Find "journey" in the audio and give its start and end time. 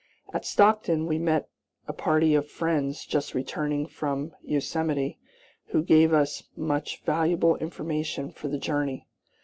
8.57-9.05